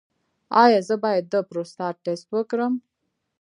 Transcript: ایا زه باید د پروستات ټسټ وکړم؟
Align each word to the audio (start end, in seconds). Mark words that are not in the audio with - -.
ایا 0.63 0.79
زه 0.87 0.95
باید 1.03 1.23
د 1.33 1.35
پروستات 1.49 1.95
ټسټ 2.05 2.27
وکړم؟ 2.33 2.73